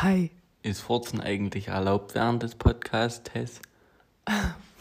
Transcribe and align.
Hi. 0.00 0.30
Ist 0.62 0.82
Furzen 0.82 1.20
eigentlich 1.20 1.66
erlaubt 1.66 2.14
während 2.14 2.44
des 2.44 2.54
Podcast-Tests? 2.54 3.60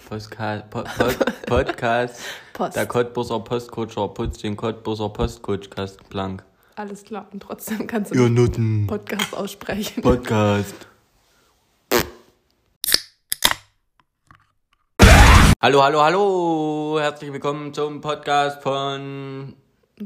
Podcast, 0.08 0.70
po, 0.70 0.84
Pod, 0.84 1.18
Podcast. 1.48 2.22
Post. 2.54 2.76
Der 2.76 2.86
Cottbuser 2.86 3.40
Postkutscher 3.40 4.10
putzt 4.10 4.44
den 4.44 4.56
Cottbuser 4.56 5.10
Postkutschkasten 5.10 6.06
blank. 6.10 6.44
Alles 6.76 7.04
klar. 7.04 7.28
Und 7.34 7.42
trotzdem 7.42 7.88
kannst 7.88 8.14
du 8.14 8.16
Ihr 8.16 8.30
Nutten. 8.30 8.86
Podcast 8.86 9.36
aussprechen. 9.36 10.04
Podcast. 10.04 10.86
Hallo, 15.60 15.82
hallo, 15.82 16.04
hallo. 16.04 16.98
Herzlich 17.00 17.34
willkommen 17.34 17.74
zum 17.74 18.02
Podcast 18.02 18.62
von. 18.62 19.56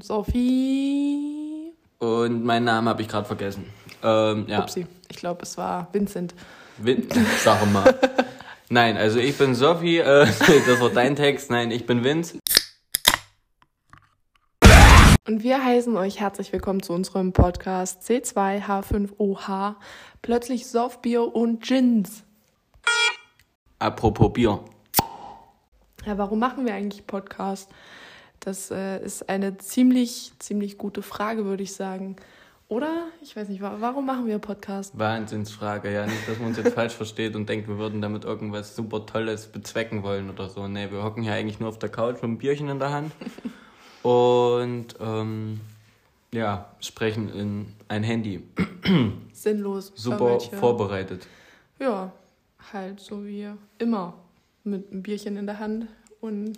Sophie. 0.01 1.73
Und 1.99 2.45
meinen 2.45 2.63
Namen 2.63 2.87
habe 2.87 3.01
ich 3.01 3.09
gerade 3.09 3.25
vergessen. 3.25 3.65
Ähm, 4.03 4.45
ja. 4.47 4.59
Upsi. 4.59 4.87
Ich 5.09 5.17
glaube, 5.17 5.43
es 5.43 5.57
war 5.57 5.87
Vincent. 5.91 6.33
Win 6.77 7.07
Sag 7.39 7.65
mal. 7.71 7.93
Nein, 8.69 8.95
also 8.97 9.19
ich 9.19 9.37
bin 9.37 9.53
Sophie, 9.53 9.97
äh, 9.97 10.25
das 10.67 10.79
war 10.79 10.89
dein 10.89 11.15
Text. 11.15 11.51
Nein, 11.51 11.71
ich 11.71 11.85
bin 11.85 12.03
Vince. 12.03 12.39
Und 15.27 15.43
wir 15.43 15.63
heißen 15.63 15.95
euch 15.97 16.19
herzlich 16.19 16.51
willkommen 16.51 16.81
zu 16.81 16.93
unserem 16.93 17.33
Podcast 17.33 18.09
C2H5OH. 18.09 19.75
Plötzlich 20.21 20.67
Softbier 20.67 21.35
und 21.35 21.63
Gins. 21.63 22.23
Apropos 23.79 24.33
Bier. 24.33 24.63
Ja, 26.05 26.17
warum 26.17 26.39
machen 26.39 26.65
wir 26.65 26.73
eigentlich 26.73 27.05
Podcast? 27.05 27.69
Das 28.39 28.71
äh, 28.71 29.03
ist 29.03 29.29
eine 29.29 29.57
ziemlich, 29.57 30.33
ziemlich 30.39 30.77
gute 30.77 31.03
Frage, 31.03 31.45
würde 31.45 31.63
ich 31.63 31.73
sagen. 31.73 32.15
Oder? 32.71 33.07
Ich 33.21 33.35
weiß 33.35 33.49
nicht, 33.49 33.61
wa- 33.61 33.75
warum 33.81 34.05
machen 34.05 34.27
wir 34.27 34.39
Podcast? 34.39 34.97
Wahnsinnsfrage, 34.97 35.91
ja. 35.91 36.05
Nicht, 36.05 36.25
dass 36.25 36.39
man 36.39 36.47
uns 36.47 36.57
jetzt 36.57 36.73
falsch 36.73 36.93
versteht 36.93 37.35
und 37.35 37.49
denkt, 37.49 37.67
wir 37.67 37.77
würden 37.77 38.01
damit 38.01 38.23
irgendwas 38.23 38.77
super 38.77 39.05
Tolles 39.05 39.47
bezwecken 39.47 40.03
wollen 40.03 40.29
oder 40.29 40.47
so. 40.47 40.65
Nee, 40.69 40.89
wir 40.89 41.03
hocken 41.03 41.21
hier 41.21 41.33
eigentlich 41.33 41.59
nur 41.59 41.67
auf 41.67 41.79
der 41.79 41.89
Couch 41.89 42.13
mit 42.15 42.23
einem 42.23 42.37
Bierchen 42.37 42.69
in 42.69 42.79
der 42.79 42.91
Hand 42.93 43.11
und 44.03 44.95
ähm, 45.01 45.59
ja, 46.33 46.71
sprechen 46.79 47.27
in 47.33 47.73
ein 47.89 48.03
Handy. 48.03 48.41
Sinnlos. 49.33 49.91
Super 49.95 50.39
vorbereitet. 50.39 51.27
Ja, 51.77 52.13
halt 52.71 53.01
so 53.01 53.25
wie 53.25 53.49
immer. 53.79 54.13
Mit 54.63 54.89
einem 54.93 55.03
Bierchen 55.03 55.35
in 55.35 55.45
der 55.45 55.59
Hand 55.59 55.87
und 56.21 56.53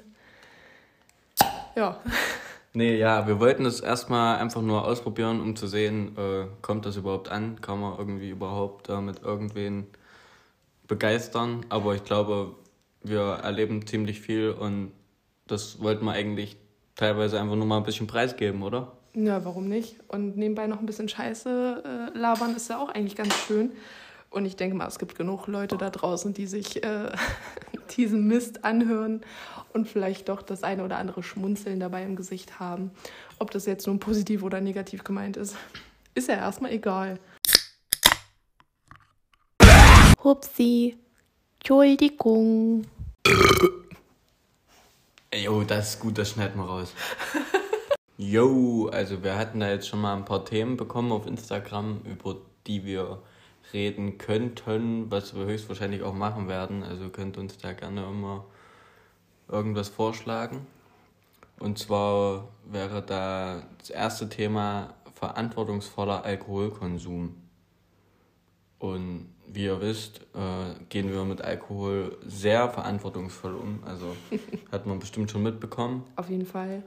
ja. 1.76 2.00
Nee, 2.76 2.98
ja, 2.98 3.28
wir 3.28 3.40
wollten 3.40 3.66
es 3.66 3.82
erstmal 3.82 4.38
einfach 4.38 4.62
nur 4.62 4.86
ausprobieren, 4.86 5.42
um 5.42 5.56
zu 5.56 5.68
sehen, 5.68 6.18
äh, 6.18 6.48
kommt 6.64 6.88
das 6.88 6.96
überhaupt 6.96 7.30
an? 7.30 7.62
Kann 7.62 7.80
man 7.80 7.98
irgendwie 8.00 8.32
überhaupt 8.32 8.90
damit 8.90 9.22
irgendwen 9.22 9.86
begeistern? 10.88 11.66
Aber 11.70 11.94
ich 11.94 12.04
glaube, 12.04 12.56
wir 13.04 13.22
erleben 13.44 13.86
ziemlich 13.86 14.22
viel 14.22 14.50
und 14.50 14.92
das 15.46 15.82
wollten 15.82 16.06
wir 16.06 16.14
eigentlich 16.14 16.58
teilweise 16.96 17.40
einfach 17.40 17.56
nur 17.56 17.68
mal 17.68 17.78
ein 17.78 17.84
bisschen 17.84 18.08
preisgeben, 18.08 18.64
oder? 18.64 18.92
Ja, 19.14 19.46
warum 19.46 19.68
nicht? 19.68 19.98
Und 20.08 20.38
nebenbei 20.38 20.66
noch 20.66 20.80
ein 20.80 20.88
bisschen 20.88 21.10
Scheiße 21.10 22.12
äh, 22.16 22.18
labern 22.18 22.56
ist 22.56 22.72
ja 22.72 22.80
auch 22.80 22.90
eigentlich 22.90 23.16
ganz 23.16 23.36
schön. 23.46 23.72
Und 24.32 24.46
ich 24.46 24.56
denke 24.56 24.76
mal, 24.76 24.88
es 24.88 24.98
gibt 24.98 25.16
genug 25.16 25.46
Leute 25.46 25.78
da 25.78 25.92
draußen, 25.92 26.34
die 26.34 26.48
sich 26.48 26.84
äh, 26.84 27.12
diesen 27.98 28.28
Mist 28.28 28.64
anhören 28.66 29.22
und 29.74 29.88
vielleicht 29.88 30.30
doch 30.30 30.42
das 30.42 30.64
eine 30.64 30.84
oder 30.84 30.98
andere 30.98 31.24
Schmunzeln 31.24 31.80
dabei 31.80 32.04
im 32.04 32.16
Gesicht 32.16 32.60
haben. 32.60 32.92
Ob 33.40 33.52
das 33.52 33.66
jetzt 33.66 33.88
nun 33.88 34.00
positiv 34.00 34.44
oder 34.44 34.62
negativ 34.62 35.04
gemeint 35.04 35.38
ist, 35.38 35.56
ist 36.16 36.30
ja 36.30 36.36
erstmal 36.36 36.72
egal. 36.72 37.20
Hupsi, 40.24 40.98
Entschuldigung. 41.60 42.86
Jo, 45.36 45.64
das 45.64 45.96
ist 45.96 46.00
gut, 46.00 46.18
das 46.18 46.30
schneiden 46.30 46.60
wir 46.60 46.66
raus. 46.66 46.94
Jo, 48.16 48.90
also 48.94 49.24
wir 49.24 49.36
hatten 49.36 49.60
da 49.60 49.70
jetzt 49.70 49.88
schon 49.88 50.00
mal 50.00 50.16
ein 50.16 50.24
paar 50.24 50.46
Themen 50.46 50.78
bekommen 50.78 51.12
auf 51.12 51.26
Instagram, 51.26 52.02
über 52.06 52.38
die 52.68 52.86
wir 52.86 53.24
reden 53.72 54.18
könnten, 54.18 55.10
was 55.10 55.36
wir 55.36 55.46
höchstwahrscheinlich 55.46 56.04
auch 56.04 56.14
machen 56.14 56.48
werden. 56.48 56.84
Also 56.84 57.10
könnt 57.10 57.38
uns 57.38 57.58
da 57.58 57.74
gerne 57.74 58.06
immer 58.06 58.46
irgendwas 59.48 59.90
vorschlagen. 59.90 60.68
Und 61.60 61.80
zwar 61.80 62.50
wäre 62.66 63.02
da 63.02 63.64
das 63.78 63.90
erste 63.90 64.28
Thema 64.28 64.96
verantwortungsvoller 65.14 66.26
Alkoholkonsum. 66.26 67.36
Und 68.80 69.30
wie 69.48 69.66
ihr 69.66 69.80
wisst, 69.80 70.22
äh, 70.34 70.84
gehen 70.90 71.12
wir 71.12 71.24
mit 71.24 71.42
Alkohol 71.42 72.18
sehr 72.26 72.70
verantwortungsvoll 72.70 73.56
um. 73.56 73.84
Also 73.86 74.16
hat 74.72 74.86
man 74.86 75.00
bestimmt 75.00 75.32
schon 75.32 75.44
mitbekommen. 75.44 76.04
Auf 76.16 76.30
jeden 76.30 76.46
Fall, 76.46 76.84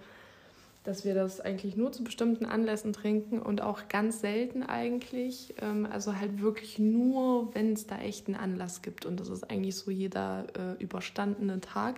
dass 0.86 1.04
wir 1.04 1.14
das 1.14 1.40
eigentlich 1.40 1.76
nur 1.76 1.90
zu 1.90 2.04
bestimmten 2.04 2.46
Anlässen 2.46 2.92
trinken 2.92 3.40
und 3.40 3.60
auch 3.60 3.88
ganz 3.88 4.20
selten 4.20 4.62
eigentlich. 4.62 5.54
Ähm, 5.60 5.86
also 5.90 6.16
halt 6.16 6.40
wirklich 6.40 6.78
nur, 6.78 7.54
wenn 7.54 7.72
es 7.72 7.86
da 7.86 7.98
echt 7.98 8.28
einen 8.28 8.36
Anlass 8.36 8.82
gibt. 8.82 9.04
Und 9.04 9.18
das 9.18 9.28
ist 9.28 9.50
eigentlich 9.50 9.76
so 9.76 9.90
jeder 9.90 10.46
äh, 10.56 10.82
überstandene 10.82 11.60
Tag. 11.60 11.96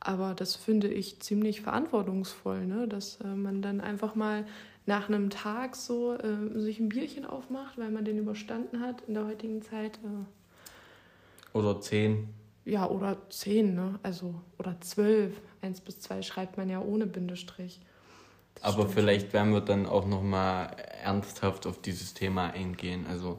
Aber 0.00 0.34
das 0.34 0.56
finde 0.56 0.88
ich 0.88 1.20
ziemlich 1.20 1.60
verantwortungsvoll, 1.62 2.66
ne? 2.66 2.88
dass 2.88 3.20
äh, 3.22 3.26
man 3.26 3.62
dann 3.62 3.80
einfach 3.80 4.14
mal 4.14 4.44
nach 4.86 5.08
einem 5.08 5.30
Tag 5.30 5.76
so 5.76 6.14
äh, 6.14 6.58
sich 6.58 6.80
ein 6.80 6.88
Bierchen 6.88 7.24
aufmacht, 7.24 7.78
weil 7.78 7.90
man 7.90 8.04
den 8.04 8.18
überstanden 8.18 8.80
hat 8.80 9.02
in 9.06 9.14
der 9.14 9.26
heutigen 9.26 9.62
Zeit. 9.62 9.98
Äh, 10.04 11.56
Oder 11.56 11.80
zehn. 11.80 12.28
ja, 12.64 12.88
oder 12.88 13.16
zehn, 13.30 13.74
ne? 13.74 13.98
Also, 14.02 14.34
oder 14.58 14.80
zwölf. 14.80 15.40
Eins 15.62 15.80
bis 15.80 16.00
zwei 16.00 16.22
schreibt 16.22 16.56
man 16.56 16.68
ja 16.68 16.80
ohne 16.80 17.06
Bindestrich. 17.06 17.80
Das 18.54 18.64
Aber 18.64 18.82
stimmt 18.82 18.94
vielleicht 18.94 19.32
werden 19.32 19.52
wir 19.52 19.60
dann 19.60 19.86
auch 19.86 20.06
nochmal 20.06 20.76
ernsthaft 21.02 21.66
auf 21.66 21.80
dieses 21.80 22.14
Thema 22.14 22.50
eingehen. 22.50 23.06
Also 23.08 23.38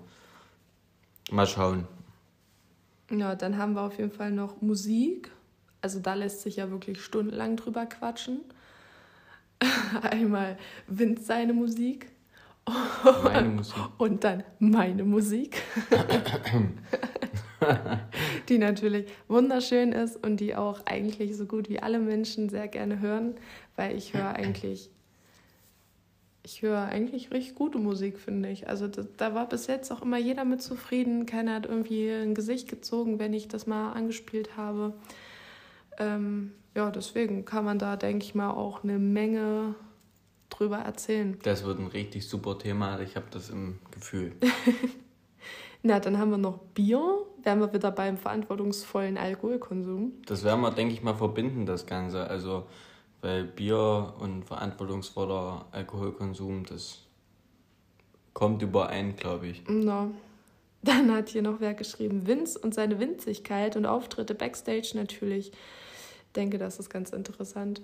mal 1.29 1.47
schauen. 1.47 1.87
Ja, 3.11 3.35
dann 3.35 3.57
haben 3.57 3.73
wir 3.73 3.81
auf 3.81 3.97
jeden 3.97 4.11
Fall 4.11 4.31
noch 4.31 4.61
Musik. 4.61 5.31
Also 5.81 5.99
da 5.99 6.13
lässt 6.13 6.41
sich 6.41 6.57
ja 6.57 6.69
wirklich 6.71 7.01
stundenlang 7.01 7.55
drüber 7.55 7.85
quatschen. 7.85 8.41
Einmal 10.01 10.57
Vince 10.87 11.23
seine 11.23 11.53
Musik 11.53 12.11
Meine 13.23 13.49
Musik. 13.49 13.75
und 13.97 14.23
dann 14.23 14.43
meine 14.59 15.03
Musik. 15.03 15.61
die 18.49 18.57
natürlich 18.57 19.07
wunderschön 19.27 19.91
ist 19.91 20.23
und 20.23 20.39
die 20.39 20.55
auch 20.55 20.85
eigentlich 20.85 21.35
so 21.35 21.45
gut 21.45 21.69
wie 21.69 21.79
alle 21.79 21.99
Menschen 21.99 22.49
sehr 22.49 22.67
gerne 22.67 22.99
hören, 22.99 23.35
weil 23.75 23.95
ich 23.95 24.13
höre 24.13 24.29
eigentlich, 24.35 24.89
ich 26.43 26.61
höre 26.61 26.83
eigentlich 26.83 27.31
richtig 27.31 27.55
gute 27.55 27.77
Musik, 27.77 28.17
finde 28.17 28.49
ich. 28.49 28.67
Also 28.67 28.87
da, 28.87 29.03
da 29.17 29.35
war 29.35 29.47
bis 29.47 29.67
jetzt 29.67 29.91
auch 29.91 30.01
immer 30.01 30.17
jeder 30.17 30.43
mit 30.43 30.61
zufrieden. 30.61 31.25
Keiner 31.25 31.55
hat 31.55 31.65
irgendwie 31.65 32.09
ein 32.09 32.33
Gesicht 32.33 32.67
gezogen, 32.67 33.19
wenn 33.19 33.33
ich 33.33 33.47
das 33.47 33.67
mal 33.67 33.93
angespielt 33.93 34.57
habe. 34.57 34.93
Ähm, 35.97 36.53
ja, 36.75 36.89
deswegen 36.89 37.45
kann 37.45 37.65
man 37.65 37.77
da, 37.77 37.95
denke 37.95 38.25
ich 38.25 38.33
mal, 38.33 38.51
auch 38.51 38.83
eine 38.83 38.97
Menge 38.97 39.75
drüber 40.49 40.77
erzählen. 40.77 41.37
Das 41.43 41.63
wird 41.63 41.79
ein 41.79 41.87
richtig 41.87 42.27
super 42.27 42.57
Thema. 42.57 42.99
Ich 43.01 43.15
habe 43.15 43.27
das 43.29 43.49
im 43.49 43.79
Gefühl. 43.91 44.33
Na, 45.83 45.99
dann 45.99 46.17
haben 46.17 46.31
wir 46.31 46.37
noch 46.37 46.59
Bier. 46.73 47.01
Wären 47.43 47.59
wir 47.59 47.73
wieder 47.73 47.91
beim 47.91 48.17
verantwortungsvollen 48.17 49.17
Alkoholkonsum. 49.17 50.13
Das 50.25 50.43
werden 50.43 50.61
wir, 50.61 50.71
denke 50.71 50.93
ich 50.93 51.01
mal, 51.01 51.15
verbinden, 51.15 51.65
das 51.65 51.87
Ganze. 51.87 52.27
Also, 52.27 52.67
weil 53.21 53.45
Bier 53.45 54.13
und 54.19 54.43
verantwortungsvoller 54.45 55.65
Alkoholkonsum, 55.71 56.65
das 56.65 56.99
kommt 58.33 58.61
überein, 58.61 59.15
glaube 59.15 59.47
ich. 59.47 59.63
Na, 59.67 60.09
dann 60.83 61.13
hat 61.13 61.29
hier 61.29 61.41
noch 61.41 61.59
wer 61.59 61.73
geschrieben, 61.73 62.25
Vince 62.27 62.57
und 62.57 62.73
seine 62.73 62.99
Winzigkeit 62.99 63.75
und 63.75 63.85
Auftritte 63.85 64.33
Backstage 64.33 64.91
natürlich. 64.95 65.51
Denke, 66.35 66.57
das 66.57 66.79
ist 66.79 66.89
ganz 66.89 67.11
interessant. 67.11 67.81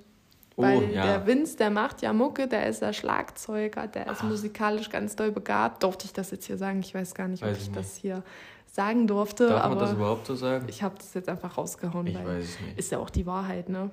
Oh, 0.55 0.63
Weil 0.63 0.91
ja. 0.91 1.03
der 1.05 1.27
Vince, 1.27 1.57
der 1.57 1.69
macht 1.69 2.01
ja 2.01 2.13
Mucke, 2.13 2.47
der 2.47 2.65
ist 2.67 2.81
ja 2.81 2.91
Schlagzeuger, 2.91 3.85
der 3.87 4.07
ist 4.11 4.23
musikalisch 4.23 4.89
ganz 4.89 5.15
doll 5.15 5.31
begabt. 5.31 5.83
Durfte 5.83 6.05
ich 6.05 6.13
das 6.13 6.31
jetzt 6.31 6.45
hier 6.45 6.57
sagen? 6.57 6.79
Ich 6.79 6.95
weiß 6.95 7.13
gar 7.13 7.27
nicht, 7.27 7.43
ob 7.43 7.49
Weiß 7.49 7.57
ich 7.59 7.67
ich 7.67 7.71
das 7.73 7.95
hier 7.95 8.23
sagen 8.65 9.05
durfte, 9.05 9.49
Darf 9.49 9.63
man 9.63 9.71
aber 9.73 9.81
das 9.81 9.93
überhaupt 9.93 10.25
so 10.25 10.35
sagen? 10.35 10.65
ich 10.67 10.81
habe 10.81 10.95
das 10.97 11.13
jetzt 11.13 11.29
einfach 11.29 11.57
rausgehauen, 11.57 12.07
Ich 12.07 12.15
weil 12.15 12.25
weiß 12.39 12.43
es 12.45 12.59
nicht. 12.61 12.79
ist 12.79 12.91
ja 12.91 12.97
auch 12.97 13.11
die 13.11 13.27
Wahrheit, 13.27 13.69
ne? 13.69 13.91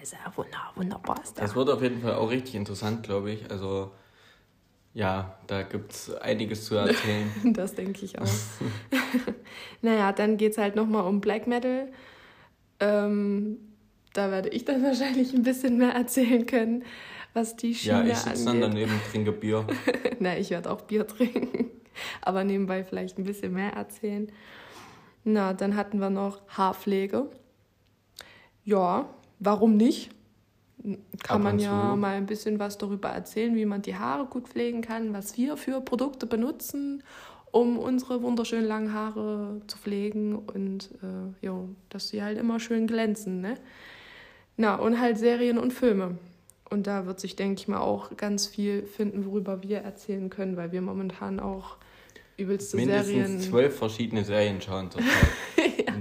Also 0.00 0.16
wunder, 0.36 0.58
wunderbar 0.74 1.22
ist 1.22 1.38
Das 1.38 1.54
wird 1.54 1.70
auf 1.70 1.82
jeden 1.82 2.00
Fall 2.00 2.14
auch 2.14 2.30
richtig 2.30 2.54
interessant, 2.54 3.02
glaube 3.02 3.32
ich. 3.32 3.50
Also, 3.50 3.92
ja, 4.94 5.38
da 5.46 5.62
gibt 5.62 5.92
es 5.92 6.14
einiges 6.16 6.64
zu 6.64 6.76
erzählen. 6.76 7.30
Das 7.52 7.74
denke 7.74 8.04
ich 8.04 8.18
auch. 8.18 8.26
naja, 9.82 10.12
dann 10.12 10.36
geht 10.36 10.52
es 10.52 10.58
halt 10.58 10.76
nochmal 10.76 11.04
um 11.04 11.20
Black 11.20 11.46
Metal. 11.46 11.88
Ähm, 12.80 13.58
da 14.12 14.30
werde 14.30 14.48
ich 14.50 14.64
dann 14.64 14.82
wahrscheinlich 14.84 15.34
ein 15.34 15.42
bisschen 15.42 15.78
mehr 15.78 15.92
erzählen 15.92 16.46
können, 16.46 16.84
was 17.34 17.56
die 17.56 17.72
ja, 17.72 18.00
Schiene 18.00 18.10
ich 18.12 18.18
sitze 18.18 18.44
dann 18.44 18.62
angeht. 18.62 18.70
daneben, 18.70 19.00
trinke 19.10 19.32
Bier. 19.32 19.66
Na, 20.20 20.36
ich 20.36 20.50
werde 20.50 20.70
auch 20.70 20.82
Bier 20.82 21.06
trinken. 21.06 21.70
aber 22.22 22.44
nebenbei 22.44 22.84
vielleicht 22.84 23.18
ein 23.18 23.24
bisschen 23.24 23.52
mehr 23.52 23.72
erzählen. 23.72 24.30
Na, 25.24 25.52
dann 25.52 25.76
hatten 25.76 25.98
wir 25.98 26.10
noch 26.10 26.40
Haarpflege. 26.48 27.30
Ja, 28.64 29.08
warum 29.38 29.76
nicht? 29.76 30.10
Kann 31.22 31.42
man 31.42 31.58
ja 31.58 31.96
mal 31.96 32.14
ein 32.14 32.26
bisschen 32.26 32.58
was 32.58 32.78
darüber 32.78 33.08
erzählen, 33.08 33.56
wie 33.56 33.66
man 33.66 33.82
die 33.82 33.96
Haare 33.96 34.26
gut 34.26 34.48
pflegen 34.48 34.80
kann, 34.80 35.12
was 35.12 35.36
wir 35.36 35.56
für 35.56 35.80
Produkte 35.80 36.26
benutzen, 36.26 37.02
um 37.50 37.78
unsere 37.78 38.22
wunderschönen 38.22 38.66
langen 38.66 38.92
Haare 38.92 39.60
zu 39.66 39.76
pflegen 39.76 40.36
und 40.36 40.90
äh, 41.02 41.44
jo, 41.44 41.70
dass 41.88 42.08
sie 42.08 42.22
halt 42.22 42.38
immer 42.38 42.60
schön 42.60 42.86
glänzen. 42.86 43.40
Ne? 43.40 43.54
Na, 44.56 44.76
und 44.76 45.00
halt 45.00 45.18
Serien 45.18 45.58
und 45.58 45.72
Filme. 45.72 46.18
Und 46.70 46.86
da 46.86 47.06
wird 47.06 47.18
sich, 47.18 47.34
denke 47.34 47.60
ich 47.60 47.68
mal, 47.68 47.80
auch 47.80 48.16
ganz 48.16 48.46
viel 48.46 48.84
finden, 48.84 49.24
worüber 49.24 49.62
wir 49.62 49.78
erzählen 49.78 50.30
können, 50.30 50.56
weil 50.56 50.70
wir 50.70 50.82
momentan 50.82 51.40
auch 51.40 51.76
übelste 52.36 52.76
Mindestens 52.76 53.06
Serien. 53.08 53.40
zwölf 53.40 53.76
verschiedene 53.76 54.24
Serien 54.24 54.60
schauen 54.60 54.90
zurzeit. 54.90 55.10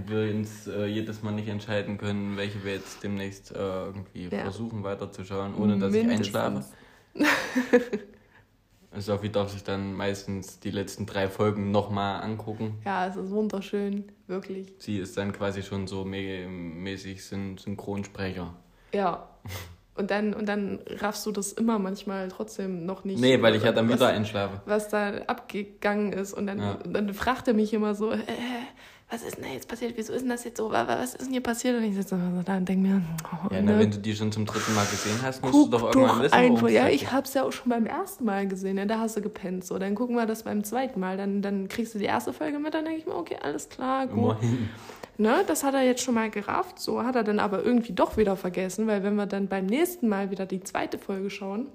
wir 0.10 0.34
uns 0.34 0.68
äh, 0.68 0.86
jedes 0.86 1.24
Mal 1.24 1.32
nicht 1.32 1.48
entscheiden 1.48 1.98
können, 1.98 2.38
welche 2.38 2.64
wir 2.64 2.74
jetzt 2.74 3.04
demnächst 3.04 3.52
äh, 3.52 3.58
irgendwie 3.58 4.30
ja. 4.30 4.42
versuchen 4.42 4.84
weiterzuschauen, 4.84 5.56
ohne 5.56 5.78
dass 5.78 5.92
Mindestens. 5.92 6.28
ich 6.28 6.36
einschlafe. 6.36 6.66
Sophie 8.96 9.30
darf 9.30 9.52
sich 9.52 9.64
dann 9.64 9.94
meistens 9.94 10.60
die 10.60 10.72
letzten 10.72 11.06
drei 11.06 11.28
Folgen 11.28 11.72
nochmal 11.72 12.22
angucken. 12.22 12.80
Ja, 12.86 13.08
es 13.08 13.16
ist 13.16 13.32
wunderschön, 13.32 14.06
wirklich. 14.28 14.74
Sie 14.80 14.98
ist 14.98 15.18
dann 15.18 15.34
quasi 15.34 15.62
schon 15.62 15.88
so 15.88 16.04
mäßig 16.06 17.24
Synchronsprecher. 17.24 18.54
Ja. 18.94 19.28
Und 19.96 20.12
dann, 20.12 20.34
und 20.36 20.48
dann 20.48 20.80
raffst 21.00 21.26
du 21.26 21.32
das 21.32 21.52
immer 21.54 21.80
manchmal 21.80 22.28
trotzdem 22.28 22.86
noch 22.86 23.04
nicht. 23.04 23.20
Nee, 23.20 23.42
weil 23.42 23.56
ich 23.56 23.64
ja 23.64 23.72
dann 23.72 23.90
wieder 23.90 24.08
einschlafe. 24.08 24.62
Was 24.66 24.90
da 24.90 25.10
abgegangen 25.26 26.14
ist. 26.14 26.34
Und 26.34 26.46
dann, 26.46 26.60
ja. 26.60 26.80
dann 26.86 27.14
fragt 27.16 27.48
er 27.48 27.56
mich 27.56 27.74
immer 27.74 27.96
so, 27.96 28.12
äh, 28.12 28.20
was 29.10 29.24
ist 29.24 29.38
denn 29.38 29.54
jetzt 29.54 29.70
passiert? 29.70 29.94
Wieso 29.96 30.12
ist 30.12 30.24
denn 30.24 30.30
das 30.30 30.44
jetzt 30.44 30.58
so? 30.58 30.70
Was 30.70 31.14
ist 31.14 31.22
denn 31.26 31.32
hier 31.32 31.42
passiert? 31.42 31.78
Und 31.78 31.86
ich 31.86 31.96
sitze 31.96 32.20
da 32.46 32.58
und 32.58 32.68
denke 32.68 32.88
mir, 32.88 33.02
oh, 33.24 33.54
ja, 33.54 33.62
na, 33.62 33.72
ne? 33.72 33.80
wenn 33.80 33.92
du 33.92 34.00
die 34.00 34.14
schon 34.14 34.34
zum 34.34 34.46
dritten 34.46 34.76
Mal 34.76 34.86
gesehen 34.86 35.18
hast, 35.22 35.42
musst 35.42 35.54
Guck 35.54 35.72
du 35.72 35.78
doch 35.78 35.96
irgendwann 35.96 36.24
wissen, 36.24 36.34
einfach, 36.34 36.68
Ja, 36.68 36.90
ich 36.90 37.10
habe 37.10 37.26
es 37.26 37.34
ja 37.34 37.44
auch 37.44 37.54
schon 37.54 37.70
beim 37.70 37.86
ersten 37.86 38.26
Mal 38.26 38.48
gesehen. 38.50 38.78
Ja, 38.78 38.86
da 38.86 39.00
hast 39.00 39.16
du 39.16 39.22
gepennt. 39.22 39.64
So, 39.64 39.80
dann 39.80 39.96
gucken 39.96 40.18
wir 40.18 40.26
das 40.26 40.44
beim 40.44 40.66
zweiten 40.66 41.00
Mal. 41.00 41.16
Dann, 41.16 41.42
dann 41.42 41.70
kriegst 41.70 41.96
du 41.96 42.00
die 42.00 42.06
erste 42.06 42.34
Folge 42.34 42.60
mit, 42.60 42.74
dann 42.74 42.84
denke 42.84 43.00
ich 43.00 43.06
mir, 43.06 43.16
okay, 43.16 43.38
alles 43.42 43.70
klar, 43.70 44.08
gut. 44.08 44.38
Ne, 45.20 45.44
das 45.48 45.64
hat 45.64 45.74
er 45.74 45.82
jetzt 45.82 46.04
schon 46.04 46.14
mal 46.14 46.30
gerafft. 46.30 46.78
So 46.78 47.02
hat 47.04 47.16
er 47.16 47.24
dann 47.24 47.40
aber 47.40 47.64
irgendwie 47.64 47.94
doch 47.94 48.18
wieder 48.18 48.36
vergessen, 48.36 48.88
weil 48.88 49.04
wenn 49.04 49.16
wir 49.16 49.26
dann 49.26 49.48
beim 49.48 49.66
nächsten 49.66 50.10
Mal 50.10 50.32
wieder 50.32 50.46
die 50.46 50.62
zweite 50.62 51.00
Folge 51.00 51.30
schauen, 51.30 51.68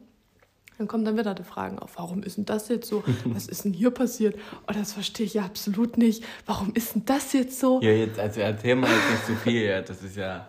dann 0.79 0.89
kommen 0.89 1.05
dann 1.05 1.17
wieder 1.19 1.35
die 1.35 1.45
Fragen 1.45 1.79
auf, 1.79 1.93
warum 1.97 2.23
ist 2.23 2.39
denn 2.39 2.45
das 2.45 2.69
jetzt 2.69 2.89
so? 2.89 3.05
Was 3.25 3.47
ist 3.47 3.65
denn 3.65 3.73
hier 3.73 3.91
passiert? 3.91 4.37
Oh, 4.69 4.73
das 4.73 4.93
verstehe 4.93 5.27
ich 5.27 5.35
ja 5.35 5.43
absolut 5.45 5.99
nicht. 5.99 6.25
Warum 6.47 6.73
ist 6.75 6.95
denn 6.95 7.05
das 7.05 7.33
jetzt 7.33 7.61
so? 7.61 7.81
Ja, 7.83 7.91
jetzt, 7.91 8.19
also 8.19 8.41
erzähl 8.41 8.77
mal 8.77 8.91
jetzt 8.91 9.11
nicht 9.11 9.27
zu 9.27 9.37
viel, 9.37 9.63
ja, 9.63 9.83
das 9.83 10.03
ist 10.03 10.17
ja... 10.17 10.47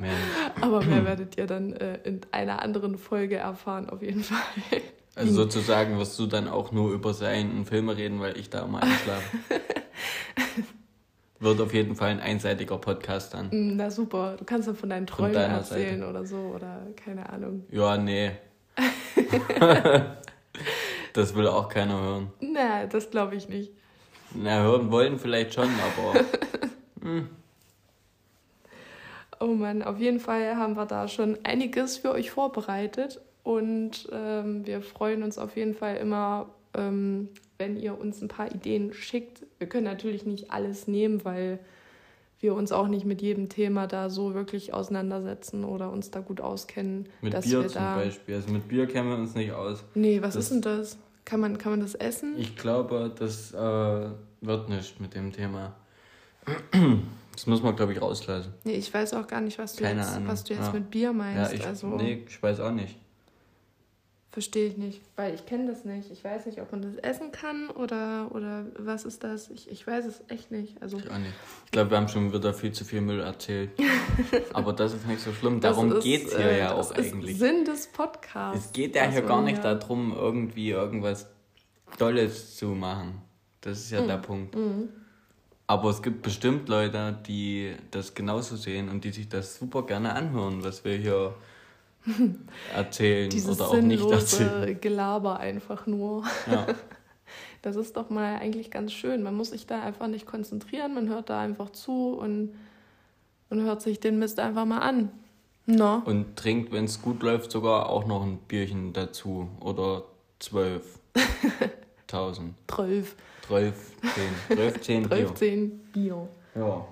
Man. 0.00 0.10
Aber 0.60 0.82
mehr 0.82 1.04
werdet 1.04 1.36
ihr 1.36 1.46
dann 1.46 1.72
äh, 1.74 1.98
in 2.02 2.20
einer 2.32 2.62
anderen 2.62 2.98
Folge 2.98 3.36
erfahren, 3.36 3.88
auf 3.88 4.02
jeden 4.02 4.24
Fall. 4.24 4.38
Also 5.16 5.32
sozusagen 5.32 5.96
wirst 5.96 6.18
du 6.18 6.26
dann 6.26 6.48
auch 6.48 6.72
nur 6.72 6.92
über 6.92 7.14
seinen 7.14 7.66
Filme 7.66 7.96
reden, 7.96 8.18
weil 8.18 8.36
ich 8.36 8.50
da 8.50 8.66
mal 8.66 8.82
einschlafe. 8.82 9.38
Wird 11.38 11.60
auf 11.60 11.72
jeden 11.72 11.94
Fall 11.94 12.10
ein 12.10 12.18
einseitiger 12.18 12.78
Podcast 12.78 13.32
dann. 13.32 13.46
Mm, 13.50 13.76
na 13.76 13.92
super, 13.92 14.34
du 14.36 14.44
kannst 14.44 14.66
dann 14.66 14.74
von 14.74 14.90
deinen 14.90 15.06
Träumen 15.06 15.34
von 15.34 15.42
erzählen 15.42 16.00
Seite. 16.00 16.10
oder 16.10 16.26
so 16.26 16.38
oder 16.56 16.88
keine 16.96 17.28
Ahnung. 17.30 17.64
Ja, 17.70 17.96
nee, 17.96 18.32
das 21.12 21.34
will 21.34 21.46
auch 21.46 21.68
keiner 21.68 22.00
hören. 22.00 22.32
Na, 22.40 22.86
das 22.86 23.10
glaube 23.10 23.36
ich 23.36 23.48
nicht. 23.48 23.72
Na, 24.34 24.62
hören 24.62 24.90
wollen 24.90 25.18
vielleicht 25.18 25.54
schon, 25.54 25.68
aber. 25.68 26.20
hm. 27.02 27.28
Oh 29.40 29.46
Mann, 29.46 29.82
auf 29.82 29.98
jeden 29.98 30.20
Fall 30.20 30.56
haben 30.56 30.76
wir 30.76 30.86
da 30.86 31.08
schon 31.08 31.38
einiges 31.44 31.98
für 31.98 32.12
euch 32.12 32.30
vorbereitet 32.30 33.20
und 33.42 34.08
ähm, 34.10 34.66
wir 34.66 34.80
freuen 34.80 35.22
uns 35.22 35.38
auf 35.38 35.56
jeden 35.56 35.74
Fall 35.74 35.96
immer, 35.96 36.48
ähm, 36.74 37.28
wenn 37.58 37.76
ihr 37.76 37.98
uns 37.98 38.22
ein 38.22 38.28
paar 38.28 38.50
Ideen 38.50 38.94
schickt. 38.94 39.44
Wir 39.58 39.68
können 39.68 39.84
natürlich 39.84 40.24
nicht 40.24 40.50
alles 40.50 40.88
nehmen, 40.88 41.24
weil 41.24 41.58
wir 42.44 42.54
uns 42.54 42.70
auch 42.72 42.88
nicht 42.88 43.06
mit 43.06 43.22
jedem 43.22 43.48
Thema 43.48 43.86
da 43.86 44.10
so 44.10 44.34
wirklich 44.34 44.72
auseinandersetzen 44.74 45.64
oder 45.64 45.90
uns 45.90 46.10
da 46.10 46.20
gut 46.20 46.40
auskennen. 46.40 47.08
Mit 47.22 47.40
Bier 47.40 47.66
zum 47.66 47.82
Beispiel. 47.82 48.34
Also 48.36 48.52
mit 48.52 48.68
Bier 48.68 48.86
kennen 48.86 49.08
wir 49.08 49.16
uns 49.16 49.34
nicht 49.34 49.52
aus. 49.52 49.82
Nee, 49.94 50.20
was 50.22 50.34
das, 50.34 50.44
ist 50.44 50.52
denn 50.52 50.60
das? 50.60 50.98
Kann 51.24 51.40
man, 51.40 51.56
kann 51.56 51.72
man 51.72 51.80
das 51.80 51.94
essen? 51.94 52.34
Ich 52.36 52.54
glaube, 52.54 53.10
das 53.18 53.52
äh, 53.54 53.56
wird 54.42 54.68
nicht 54.68 55.00
mit 55.00 55.14
dem 55.14 55.32
Thema. 55.32 55.74
Das 57.32 57.46
muss 57.46 57.62
man, 57.62 57.74
glaube 57.74 57.94
ich, 57.94 58.00
rauslassen. 58.00 58.52
Nee, 58.64 58.74
ich 58.74 58.92
weiß 58.92 59.14
auch 59.14 59.26
gar 59.26 59.40
nicht, 59.40 59.58
was 59.58 59.74
du 59.74 59.82
Keine 59.82 60.02
jetzt, 60.02 60.20
was 60.26 60.44
du 60.44 60.54
jetzt 60.54 60.66
ja. 60.66 60.72
mit 60.72 60.90
Bier 60.90 61.12
meinst. 61.12 61.52
Ja, 61.52 61.58
ich, 61.58 61.66
also, 61.66 61.88
nee, 61.96 62.24
ich 62.28 62.42
weiß 62.42 62.60
auch 62.60 62.70
nicht. 62.70 62.96
Verstehe 64.34 64.66
ich 64.66 64.76
nicht, 64.76 65.00
weil 65.14 65.32
ich 65.32 65.46
kenne 65.46 65.68
das 65.68 65.84
nicht. 65.84 66.10
Ich 66.10 66.24
weiß 66.24 66.46
nicht, 66.46 66.60
ob 66.60 66.72
man 66.72 66.82
das 66.82 66.96
essen 66.96 67.30
kann 67.30 67.70
oder, 67.70 68.34
oder 68.34 68.66
was 68.76 69.04
ist 69.04 69.22
das. 69.22 69.48
Ich, 69.48 69.70
ich 69.70 69.86
weiß 69.86 70.06
es 70.06 70.24
echt 70.26 70.50
nicht. 70.50 70.82
Also, 70.82 70.98
ich 70.98 71.08
auch 71.08 71.18
nicht. 71.18 71.34
Ich 71.66 71.70
glaube, 71.70 71.92
wir 71.92 71.98
haben 71.98 72.08
schon 72.08 72.32
wieder 72.32 72.52
viel 72.52 72.72
zu 72.72 72.84
viel 72.84 73.00
Müll 73.00 73.20
erzählt. 73.20 73.70
Aber 74.52 74.72
das 74.72 74.92
ist 74.92 75.06
nicht 75.06 75.20
so 75.20 75.32
schlimm. 75.32 75.60
Darum 75.60 76.00
geht 76.00 76.26
es 76.26 76.36
hier 76.36 76.46
äh, 76.46 76.58
ja 76.58 76.74
auch 76.74 76.90
eigentlich. 76.90 77.38
Sinn 77.38 77.64
des 77.64 77.86
Podcasts. 77.86 78.66
Es 78.66 78.72
geht 78.72 78.96
ja 78.96 79.08
hier 79.08 79.22
gar 79.22 79.40
nicht 79.40 79.62
ja. 79.62 79.76
darum, 79.76 80.12
irgendwie 80.12 80.70
irgendwas 80.70 81.28
Tolles 81.96 82.56
zu 82.56 82.70
machen. 82.70 83.22
Das 83.60 83.78
ist 83.78 83.92
ja 83.92 84.02
mhm. 84.02 84.08
der 84.08 84.16
Punkt. 84.16 84.56
Mhm. 84.56 84.88
Aber 85.68 85.90
es 85.90 86.02
gibt 86.02 86.22
bestimmt 86.22 86.68
Leute, 86.68 87.16
die 87.24 87.76
das 87.92 88.14
genauso 88.14 88.56
sehen 88.56 88.88
und 88.88 89.04
die 89.04 89.12
sich 89.12 89.28
das 89.28 89.60
super 89.60 89.86
gerne 89.86 90.12
anhören, 90.12 90.64
was 90.64 90.84
wir 90.84 90.96
hier 90.96 91.36
erzählen 92.74 93.30
Dieses 93.30 93.60
oder 93.60 93.70
auch 93.70 93.80
nicht 93.80 94.04
erzählen. 94.04 94.80
Gelaber 94.80 95.38
einfach 95.38 95.86
nur. 95.86 96.24
Ja. 96.50 96.66
Das 97.62 97.76
ist 97.76 97.96
doch 97.96 98.10
mal 98.10 98.36
eigentlich 98.36 98.70
ganz 98.70 98.92
schön. 98.92 99.22
Man 99.22 99.34
muss 99.34 99.48
sich 99.48 99.66
da 99.66 99.80
einfach 99.80 100.06
nicht 100.06 100.26
konzentrieren, 100.26 100.92
man 100.92 101.08
hört 101.08 101.30
da 101.30 101.40
einfach 101.40 101.70
zu 101.70 102.10
und, 102.10 102.54
und 103.48 103.62
hört 103.62 103.80
sich 103.80 104.00
den 104.00 104.18
Mist 104.18 104.38
einfach 104.38 104.66
mal 104.66 104.80
an. 104.80 105.10
No. 105.64 106.02
Und 106.04 106.36
trinkt, 106.36 106.72
wenn 106.72 106.84
es 106.84 107.00
gut 107.00 107.22
läuft, 107.22 107.50
sogar 107.50 107.88
auch 107.88 108.06
noch 108.06 108.22
ein 108.22 108.36
Bierchen 108.36 108.92
dazu. 108.92 109.48
Oder 109.60 110.02
zwölf. 110.38 110.98
Tausend. 112.06 112.54
Zwölf. 112.68 113.16
Zwölf, 113.46 113.92
zehn. 114.14 114.56
Zwölf, 114.56 114.80
zehn 114.82 115.02
Bier. 115.02 115.08
Zwölf, 115.08 115.34
zehn 115.34 115.78
Bier. 115.92 116.28
Ja. 116.54 116.86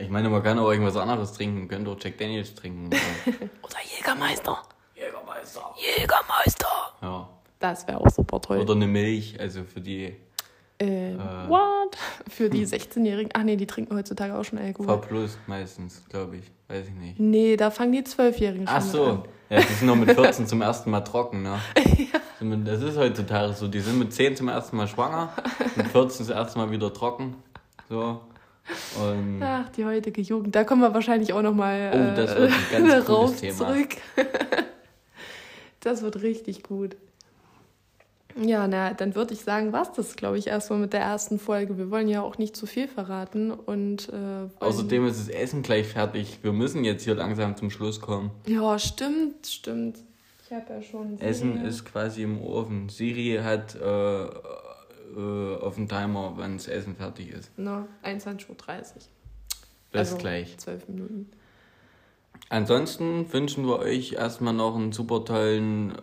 Ich 0.00 0.10
meine, 0.10 0.28
man 0.28 0.42
kann 0.42 0.58
auch 0.58 0.70
irgendwas 0.70 0.96
anderes 0.96 1.32
trinken. 1.32 1.60
Man 1.60 1.68
könnte 1.68 1.90
auch 1.90 1.96
Jack 2.00 2.18
Daniels 2.18 2.54
trinken. 2.54 2.86
Oder, 2.86 2.96
oder 3.62 3.76
Jägermeister. 3.96 4.62
Jägermeister. 4.94 5.74
Jägermeister. 5.76 6.68
Ja. 7.02 7.28
Das 7.58 7.86
wäre 7.86 8.00
auch 8.00 8.08
super 8.08 8.40
toll. 8.40 8.58
Oder 8.58 8.74
eine 8.74 8.86
Milch, 8.86 9.38
also 9.38 9.64
für 9.64 9.80
die. 9.80 10.16
Äh, 10.80 11.12
äh 11.12 11.18
what? 11.48 11.96
Für 12.30 12.48
die 12.48 12.66
16-Jährigen. 12.66 13.30
Ach 13.34 13.42
nee, 13.42 13.56
die 13.56 13.66
trinken 13.66 13.96
heutzutage 13.96 14.34
auch 14.34 14.44
schon 14.44 14.58
Alkohol. 14.58 14.86
V 14.86 14.96
plus 14.98 15.38
meistens, 15.46 16.02
glaube 16.08 16.36
ich. 16.36 16.44
Weiß 16.68 16.86
ich 16.86 16.94
nicht. 16.94 17.18
Nee, 17.18 17.56
da 17.56 17.70
fangen 17.70 17.92
die 17.92 18.02
12-Jährigen 18.02 18.66
schon 18.66 18.76
Ach 18.76 18.80
so. 18.80 19.04
An. 19.04 19.22
Ja, 19.50 19.60
die 19.60 19.72
sind 19.74 19.88
noch 19.88 19.96
mit 19.96 20.10
14 20.14 20.46
zum 20.46 20.62
ersten 20.62 20.90
Mal 20.90 21.00
trocken, 21.00 21.42
ne? 21.42 21.58
ja. 22.12 22.56
Das 22.64 22.80
ist 22.80 22.96
heutzutage 22.96 23.52
so. 23.52 23.68
Die 23.68 23.80
sind 23.80 23.98
mit 23.98 24.12
10 24.12 24.36
zum 24.36 24.48
ersten 24.48 24.76
Mal 24.76 24.86
schwanger, 24.86 25.30
mit 25.76 25.88
14 25.88 26.26
das 26.26 26.34
erste 26.34 26.58
Mal 26.58 26.70
wieder 26.70 26.92
trocken. 26.92 27.34
So. 27.88 28.20
Und 28.98 29.42
Ach, 29.42 29.68
die 29.70 29.84
heutige 29.84 30.20
Jugend. 30.20 30.54
Da 30.54 30.64
kommen 30.64 30.82
wir 30.82 30.92
wahrscheinlich 30.94 31.32
auch 31.32 31.42
nochmal 31.42 31.90
oh, 31.92 32.16
das 32.16 32.36
wird 32.36 32.52
ein 32.52 32.86
ganz 32.86 32.92
äh, 32.92 33.12
rauf 33.12 33.40
Thema. 33.40 33.56
zurück. 33.56 33.88
das 35.80 36.02
wird 36.02 36.22
richtig 36.22 36.62
gut. 36.62 36.96
Ja, 38.40 38.68
na, 38.68 38.94
dann 38.94 39.14
würde 39.14 39.34
ich 39.34 39.40
sagen, 39.40 39.72
was 39.72 39.92
das, 39.92 40.16
glaube 40.16 40.38
ich, 40.38 40.46
erstmal 40.46 40.78
mit 40.78 40.92
der 40.92 41.00
ersten 41.00 41.38
Folge. 41.38 41.78
Wir 41.78 41.90
wollen 41.90 42.08
ja 42.08 42.22
auch 42.22 42.38
nicht 42.38 42.56
zu 42.56 42.66
viel 42.66 42.86
verraten 42.86 43.50
und 43.50 44.08
äh, 44.08 44.48
außerdem 44.60 45.06
ist 45.06 45.20
das 45.20 45.28
Essen 45.28 45.62
gleich 45.62 45.88
fertig. 45.88 46.38
Wir 46.42 46.52
müssen 46.52 46.84
jetzt 46.84 47.04
hier 47.04 47.14
langsam 47.14 47.56
zum 47.56 47.70
Schluss 47.70 48.00
kommen. 48.00 48.30
Ja, 48.46 48.78
stimmt, 48.78 49.46
stimmt. 49.46 49.98
Ich 50.44 50.52
habe 50.56 50.74
ja 50.74 50.82
schon. 50.82 51.20
Essen 51.20 51.64
ist 51.64 51.84
quasi 51.84 52.22
im 52.22 52.40
Ofen. 52.40 52.88
Siri 52.88 53.40
hat 53.42 53.74
äh, 53.74 54.26
den 55.80 55.88
Timer, 55.88 56.32
wann 56.36 56.56
das 56.56 56.68
Essen 56.68 56.96
fertig 56.96 57.30
ist. 57.30 57.50
Na, 57.56 57.86
21.30 58.04 58.48
Uhr. 58.48 58.54
Bis 59.92 60.00
also 60.00 60.16
gleich. 60.18 60.56
Zwölf 60.58 60.88
Minuten. 60.88 61.30
Ansonsten 62.48 63.32
wünschen 63.32 63.66
wir 63.66 63.78
euch 63.78 64.12
erstmal 64.14 64.54
noch 64.54 64.76
einen 64.76 64.92
super 64.92 65.24
tollen 65.24 65.92
äh, 65.92 65.94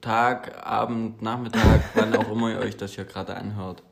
Tag, 0.00 0.64
Abend, 0.66 1.22
Nachmittag, 1.22 1.82
wann 1.94 2.14
auch 2.16 2.30
immer 2.30 2.52
ihr 2.52 2.58
euch 2.58 2.76
das 2.76 2.94
hier 2.94 3.04
gerade 3.04 3.36
anhört. 3.36 3.82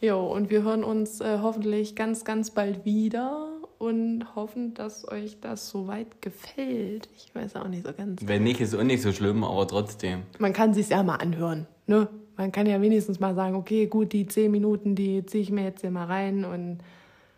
Jo, 0.00 0.26
und 0.26 0.50
wir 0.50 0.62
hören 0.62 0.84
uns 0.84 1.20
äh, 1.20 1.38
hoffentlich 1.40 1.96
ganz, 1.96 2.24
ganz 2.24 2.50
bald 2.50 2.84
wieder 2.84 3.48
und 3.78 4.34
hoffen, 4.34 4.74
dass 4.74 5.08
euch 5.08 5.40
das 5.40 5.68
soweit 5.68 6.20
gefällt. 6.20 7.08
Ich 7.16 7.34
weiß 7.34 7.56
auch 7.56 7.68
nicht 7.68 7.86
so 7.86 7.92
ganz. 7.92 8.20
Wenn 8.24 8.42
nicht, 8.42 8.60
ist 8.60 8.74
auch 8.74 8.82
nicht 8.82 9.02
so 9.02 9.12
schlimm, 9.12 9.44
aber 9.44 9.66
trotzdem. 9.66 10.22
Man 10.38 10.52
kann 10.52 10.74
sich 10.74 10.90
ja 10.90 11.02
mal 11.02 11.16
anhören, 11.16 11.66
ne? 11.86 12.08
Man 12.36 12.52
kann 12.52 12.66
ja 12.66 12.80
wenigstens 12.80 13.20
mal 13.20 13.34
sagen, 13.34 13.54
okay, 13.54 13.86
gut, 13.86 14.12
die 14.12 14.26
zehn 14.26 14.50
Minuten, 14.50 14.94
die 14.94 15.24
ziehe 15.26 15.42
ich 15.42 15.50
mir 15.50 15.64
jetzt 15.64 15.80
hier 15.80 15.90
mal 15.90 16.06
rein 16.06 16.44
und 16.44 16.78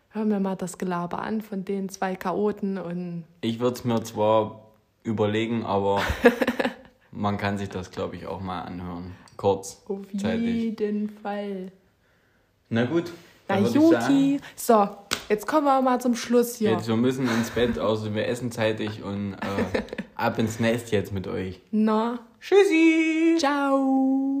hör 0.09 0.25
mir 0.25 0.39
mal 0.39 0.55
das 0.55 0.77
Gelaber 0.77 1.19
an 1.19 1.41
von 1.41 1.65
den 1.65 1.89
zwei 1.89 2.15
Chaoten 2.15 2.77
und. 2.77 3.23
Ich 3.41 3.59
würde 3.59 3.75
es 3.75 3.85
mir 3.85 4.03
zwar 4.03 4.61
überlegen, 5.03 5.65
aber 5.65 6.01
man 7.11 7.37
kann 7.37 7.57
sich 7.57 7.69
das, 7.69 7.91
glaube 7.91 8.15
ich, 8.15 8.25
auch 8.25 8.41
mal 8.41 8.61
anhören. 8.61 9.15
Kurz. 9.37 9.83
Auf 9.87 9.99
jeden 10.11 11.09
Fall. 11.09 11.71
Na 12.69 12.85
gut. 12.85 13.11
Na 13.47 13.59
Juti. 13.59 14.39
So, 14.55 14.89
jetzt 15.29 15.47
kommen 15.47 15.65
wir 15.65 15.81
mal 15.81 16.01
zum 16.01 16.15
Schluss 16.15 16.55
hier. 16.55 16.71
Jetzt, 16.71 16.87
wir 16.87 16.97
müssen 16.97 17.29
ins 17.29 17.51
Bett, 17.51 17.79
außer 17.79 18.13
wir 18.13 18.27
essen 18.27 18.51
zeitig 18.51 19.03
und 19.03 19.33
äh, 19.33 19.81
ab 20.15 20.39
ins 20.39 20.59
Nest 20.59 20.91
jetzt 20.91 21.13
mit 21.13 21.27
euch. 21.27 21.61
Na. 21.71 22.19
Tschüssi. 22.41 23.35
Ciao. 23.39 24.36